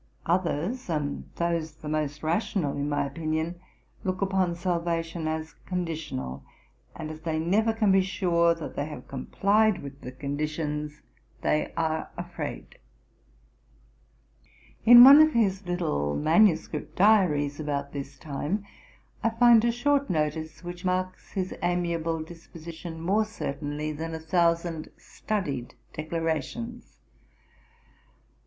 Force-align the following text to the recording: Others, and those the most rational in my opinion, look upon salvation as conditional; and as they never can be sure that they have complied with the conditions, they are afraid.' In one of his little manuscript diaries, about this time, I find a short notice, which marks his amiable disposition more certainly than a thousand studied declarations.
Others, 0.25 0.89
and 0.89 1.29
those 1.35 1.73
the 1.75 1.87
most 1.87 2.23
rational 2.23 2.71
in 2.71 2.89
my 2.89 3.05
opinion, 3.05 3.59
look 4.03 4.19
upon 4.19 4.55
salvation 4.55 5.27
as 5.27 5.53
conditional; 5.67 6.43
and 6.95 7.11
as 7.11 7.21
they 7.21 7.37
never 7.37 7.71
can 7.71 7.91
be 7.91 8.01
sure 8.01 8.55
that 8.55 8.75
they 8.75 8.87
have 8.87 9.07
complied 9.07 9.83
with 9.83 10.01
the 10.01 10.11
conditions, 10.11 11.01
they 11.41 11.71
are 11.77 12.09
afraid.' 12.17 12.79
In 14.87 15.03
one 15.03 15.21
of 15.21 15.33
his 15.33 15.67
little 15.67 16.15
manuscript 16.15 16.95
diaries, 16.95 17.59
about 17.59 17.91
this 17.93 18.17
time, 18.17 18.65
I 19.23 19.29
find 19.29 19.63
a 19.63 19.71
short 19.71 20.09
notice, 20.09 20.63
which 20.63 20.83
marks 20.83 21.33
his 21.33 21.53
amiable 21.61 22.23
disposition 22.23 22.99
more 22.99 23.23
certainly 23.23 23.91
than 23.91 24.15
a 24.15 24.19
thousand 24.19 24.89
studied 24.97 25.75
declarations. 25.93 26.97